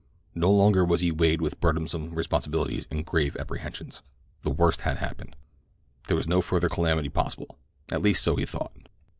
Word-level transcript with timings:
No 0.33 0.51
longer 0.51 0.83
was 0.83 1.01
he 1.01 1.11
weighted 1.11 1.41
with 1.41 1.59
burdensome 1.59 2.15
responsibilities 2.15 2.87
and 2.89 3.05
grave 3.05 3.37
apprehensions—the 3.37 4.49
worst 4.49 4.81
had 4.81 4.97
happened. 4.97 5.35
There 6.07 6.17
was 6.17 6.27
no 6.27 6.41
further 6.41 6.69
calamity 6.69 7.09
possible—at 7.09 8.01
least 8.01 8.23
so 8.23 8.35
he 8.35 8.45
thought. 8.47 8.75